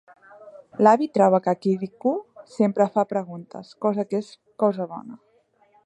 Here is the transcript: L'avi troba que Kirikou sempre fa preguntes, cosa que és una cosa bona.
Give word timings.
L'avi 0.85 1.07
troba 1.17 1.39
que 1.47 1.53
Kirikou 1.65 2.17
sempre 2.55 2.89
fa 2.97 3.07
preguntes, 3.13 3.71
cosa 3.87 4.09
que 4.11 4.23
és 4.23 4.35
una 4.35 4.59
cosa 4.65 4.91
bona. 4.97 5.21